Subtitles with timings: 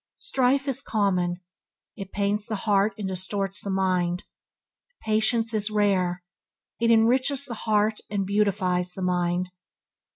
[0.17, 1.41] Strife is common:
[1.95, 4.23] it pains the heart and distorts the mind.
[5.03, 6.23] Patience is rare,
[6.79, 9.51] it enriches the heart and beautifies the mind.